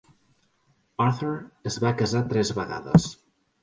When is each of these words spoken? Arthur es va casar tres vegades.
Arthur 1.05 1.31
es 1.73 1.79
va 1.87 1.95
casar 2.03 2.27
tres 2.35 2.57
vegades. 2.65 3.11